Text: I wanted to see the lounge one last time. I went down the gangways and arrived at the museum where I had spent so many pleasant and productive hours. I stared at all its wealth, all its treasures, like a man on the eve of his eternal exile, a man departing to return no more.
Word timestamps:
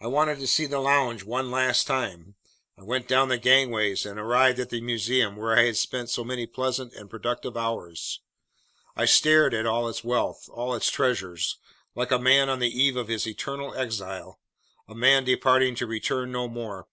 I 0.00 0.06
wanted 0.06 0.38
to 0.38 0.46
see 0.46 0.64
the 0.64 0.78
lounge 0.80 1.22
one 1.22 1.50
last 1.50 1.86
time. 1.86 2.36
I 2.78 2.82
went 2.82 3.06
down 3.06 3.28
the 3.28 3.36
gangways 3.36 4.06
and 4.06 4.18
arrived 4.18 4.58
at 4.58 4.70
the 4.70 4.80
museum 4.80 5.36
where 5.36 5.54
I 5.54 5.64
had 5.64 5.76
spent 5.76 6.08
so 6.08 6.24
many 6.24 6.46
pleasant 6.46 6.94
and 6.94 7.10
productive 7.10 7.54
hours. 7.54 8.22
I 8.96 9.04
stared 9.04 9.52
at 9.52 9.66
all 9.66 9.86
its 9.86 10.02
wealth, 10.02 10.48
all 10.48 10.74
its 10.74 10.90
treasures, 10.90 11.58
like 11.94 12.10
a 12.10 12.18
man 12.18 12.48
on 12.48 12.58
the 12.58 12.72
eve 12.74 12.96
of 12.96 13.08
his 13.08 13.26
eternal 13.26 13.74
exile, 13.74 14.40
a 14.88 14.94
man 14.94 15.24
departing 15.24 15.74
to 15.74 15.86
return 15.86 16.32
no 16.32 16.48
more. 16.48 16.88